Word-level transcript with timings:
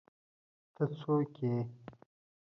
ته 0.75 0.83
څوک 0.97 1.29
ېې 1.45 1.57